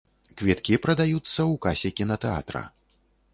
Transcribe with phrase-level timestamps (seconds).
[0.41, 2.65] Квіткі прадаюцца ў касе кінатэатра.